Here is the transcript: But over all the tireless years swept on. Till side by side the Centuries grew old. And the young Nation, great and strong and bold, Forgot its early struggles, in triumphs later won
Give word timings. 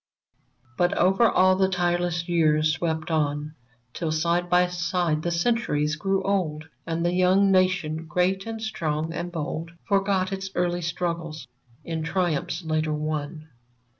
But 0.79 0.97
over 0.97 1.29
all 1.29 1.55
the 1.55 1.69
tireless 1.69 2.27
years 2.27 2.73
swept 2.73 3.11
on. 3.11 3.53
Till 3.93 4.11
side 4.11 4.49
by 4.49 4.65
side 4.65 5.21
the 5.21 5.29
Centuries 5.29 5.95
grew 5.95 6.23
old. 6.23 6.67
And 6.87 7.05
the 7.05 7.13
young 7.13 7.51
Nation, 7.51 8.07
great 8.07 8.47
and 8.47 8.59
strong 8.63 9.13
and 9.13 9.31
bold, 9.31 9.73
Forgot 9.87 10.31
its 10.31 10.49
early 10.55 10.81
struggles, 10.81 11.47
in 11.85 12.01
triumphs 12.01 12.63
later 12.63 12.91
won 12.93 13.49